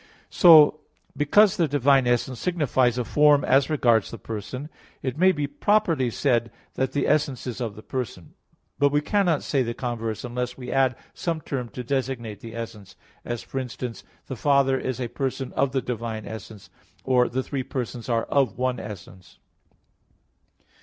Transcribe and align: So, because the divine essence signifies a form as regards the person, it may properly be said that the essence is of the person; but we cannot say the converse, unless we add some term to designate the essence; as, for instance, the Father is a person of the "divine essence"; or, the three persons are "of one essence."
So, 0.31 0.79
because 1.15 1.57
the 1.57 1.67
divine 1.67 2.07
essence 2.07 2.39
signifies 2.39 2.97
a 2.97 3.03
form 3.05 3.45
as 3.45 3.69
regards 3.69 4.09
the 4.09 4.17
person, 4.17 4.67
it 5.03 5.15
may 5.15 5.31
properly 5.45 6.05
be 6.05 6.09
said 6.09 6.49
that 6.73 6.93
the 6.93 7.05
essence 7.07 7.45
is 7.45 7.61
of 7.61 7.75
the 7.75 7.83
person; 7.83 8.33
but 8.79 8.91
we 8.91 8.99
cannot 8.99 9.43
say 9.43 9.61
the 9.61 9.75
converse, 9.75 10.23
unless 10.23 10.57
we 10.57 10.71
add 10.71 10.95
some 11.13 11.39
term 11.39 11.69
to 11.69 11.83
designate 11.83 12.39
the 12.39 12.55
essence; 12.55 12.95
as, 13.23 13.43
for 13.43 13.59
instance, 13.59 14.03
the 14.25 14.35
Father 14.35 14.75
is 14.79 14.99
a 14.99 15.07
person 15.07 15.53
of 15.53 15.71
the 15.71 15.83
"divine 15.83 16.25
essence"; 16.25 16.71
or, 17.03 17.29
the 17.29 17.43
three 17.43 17.61
persons 17.61 18.09
are 18.09 18.23
"of 18.23 18.57
one 18.57 18.79
essence." 18.79 19.37